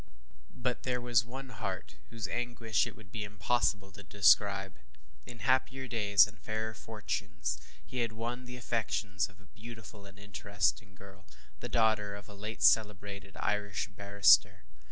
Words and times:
But 0.55 0.81
there 0.81 0.99
was 0.99 1.23
one 1.23 1.49
heart 1.49 1.97
whose 2.09 2.27
anguish 2.27 2.87
it 2.87 2.95
would 2.95 3.11
be 3.11 3.23
impossible 3.23 3.91
to 3.91 4.01
describe. 4.01 4.79
In 5.27 5.45
happier 5.45 5.87
days 5.87 6.25
and 6.25 6.39
fairer 6.39 6.73
fortunes, 6.73 7.59
he 7.85 7.99
had 7.99 8.11
won 8.11 8.45
the 8.45 8.57
affections 8.57 9.29
of 9.29 9.39
a 9.39 9.45
beautiful 9.45 10.07
and 10.07 10.17
interesting 10.17 10.95
girl, 10.95 11.27
the 11.59 11.69
daughter 11.69 12.15
of 12.15 12.27
a 12.27 12.33
late 12.33 12.63
celebrated 12.63 13.37
Irish 13.39 13.89
barrister. 13.89 14.63